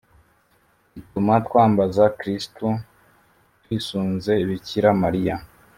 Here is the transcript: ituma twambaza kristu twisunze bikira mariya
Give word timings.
ituma 0.99 1.33
twambaza 1.45 2.03
kristu 2.19 2.67
twisunze 3.61 4.31
bikira 4.47 4.89
mariya 5.03 5.35